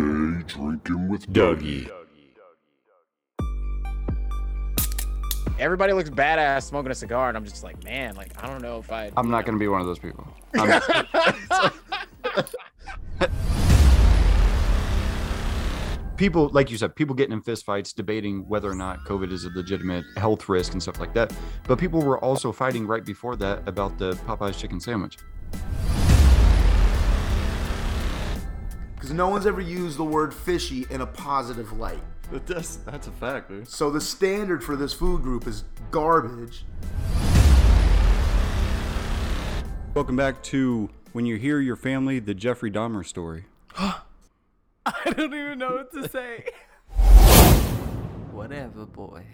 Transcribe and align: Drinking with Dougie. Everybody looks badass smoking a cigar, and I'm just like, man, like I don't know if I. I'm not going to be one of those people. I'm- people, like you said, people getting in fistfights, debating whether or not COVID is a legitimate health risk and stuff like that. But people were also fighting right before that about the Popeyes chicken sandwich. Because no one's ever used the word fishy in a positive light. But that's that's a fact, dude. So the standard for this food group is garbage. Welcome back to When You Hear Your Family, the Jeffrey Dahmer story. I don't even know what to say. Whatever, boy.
Drinking 0.00 1.08
with 1.08 1.30
Dougie. 1.30 1.90
Everybody 5.58 5.92
looks 5.92 6.08
badass 6.08 6.62
smoking 6.62 6.90
a 6.90 6.94
cigar, 6.94 7.28
and 7.28 7.36
I'm 7.36 7.44
just 7.44 7.62
like, 7.62 7.84
man, 7.84 8.16
like 8.16 8.32
I 8.42 8.46
don't 8.46 8.62
know 8.62 8.78
if 8.78 8.90
I. 8.90 9.10
I'm 9.16 9.30
not 9.30 9.44
going 9.44 9.56
to 9.56 9.60
be 9.60 9.68
one 9.68 9.82
of 9.82 9.86
those 9.86 9.98
people. 9.98 10.26
I'm- 10.54 10.80
people, 16.16 16.48
like 16.50 16.70
you 16.70 16.78
said, 16.78 16.96
people 16.96 17.14
getting 17.14 17.32
in 17.32 17.42
fistfights, 17.42 17.94
debating 17.94 18.48
whether 18.48 18.70
or 18.70 18.74
not 18.74 19.00
COVID 19.04 19.32
is 19.32 19.44
a 19.44 19.50
legitimate 19.50 20.04
health 20.16 20.48
risk 20.48 20.72
and 20.72 20.82
stuff 20.82 20.98
like 20.98 21.12
that. 21.14 21.32
But 21.68 21.78
people 21.78 22.00
were 22.02 22.22
also 22.22 22.52
fighting 22.52 22.86
right 22.86 23.04
before 23.04 23.36
that 23.36 23.66
about 23.68 23.98
the 23.98 24.12
Popeyes 24.26 24.58
chicken 24.58 24.80
sandwich. 24.80 25.18
Because 29.00 29.14
no 29.14 29.30
one's 29.30 29.46
ever 29.46 29.62
used 29.62 29.96
the 29.96 30.04
word 30.04 30.34
fishy 30.34 30.86
in 30.90 31.00
a 31.00 31.06
positive 31.06 31.72
light. 31.72 32.02
But 32.30 32.46
that's 32.46 32.76
that's 32.76 33.06
a 33.06 33.10
fact, 33.10 33.48
dude. 33.48 33.66
So 33.66 33.90
the 33.90 33.98
standard 33.98 34.62
for 34.62 34.76
this 34.76 34.92
food 34.92 35.22
group 35.22 35.46
is 35.46 35.64
garbage. 35.90 36.66
Welcome 39.94 40.16
back 40.16 40.42
to 40.42 40.90
When 41.12 41.24
You 41.24 41.36
Hear 41.36 41.60
Your 41.60 41.76
Family, 41.76 42.18
the 42.18 42.34
Jeffrey 42.34 42.70
Dahmer 42.70 43.06
story. 43.06 43.46
I 43.74 44.02
don't 45.06 45.32
even 45.32 45.58
know 45.58 45.76
what 45.76 45.92
to 45.94 46.06
say. 46.06 46.50
Whatever, 48.32 48.84
boy. 48.84 49.24